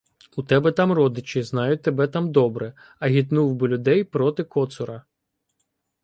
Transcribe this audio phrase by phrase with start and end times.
[0.41, 5.03] У тебе там родичі, знають тебе там добре,— агітнув би людей проти Коцура.